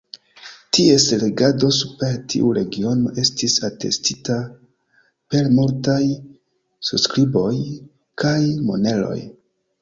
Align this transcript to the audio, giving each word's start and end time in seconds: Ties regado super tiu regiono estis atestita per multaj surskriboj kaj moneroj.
Ties 0.75 1.03
regado 1.23 1.67
super 1.79 2.15
tiu 2.33 2.53
regiono 2.57 3.11
estis 3.23 3.57
atestita 3.69 4.39
per 5.35 5.51
multaj 5.59 5.99
surskriboj 6.91 7.53
kaj 8.25 8.35
moneroj. 8.73 9.21